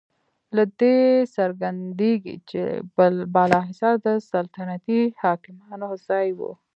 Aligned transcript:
له 0.55 0.63
دې 0.81 0.97
څرګندیږي 1.35 2.35
چې 2.49 2.59
بالاحصار 3.33 3.95
د 4.05 4.07
سلطنتي 4.31 5.01
حاکمانو 5.21 5.89
ځای 6.07 6.27
و. 6.37 6.39